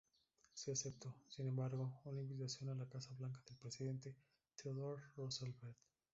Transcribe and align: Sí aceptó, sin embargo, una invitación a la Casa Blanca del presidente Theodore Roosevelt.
Sí 0.55 0.71
aceptó, 0.71 1.13
sin 1.29 1.45
embargo, 1.47 2.01
una 2.05 2.21
invitación 2.21 2.71
a 2.71 2.73
la 2.73 2.89
Casa 2.89 3.11
Blanca 3.19 3.39
del 3.47 3.57
presidente 3.59 4.15
Theodore 4.55 5.03
Roosevelt. 5.15 5.55